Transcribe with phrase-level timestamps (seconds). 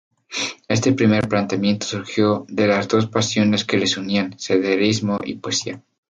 [0.67, 5.83] Este primer planteamiento surgió de las dos pasiones que les unían: senderismo y poesía.